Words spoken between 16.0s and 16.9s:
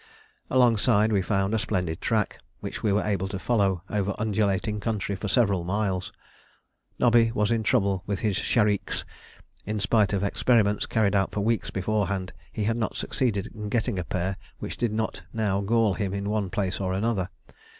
in one place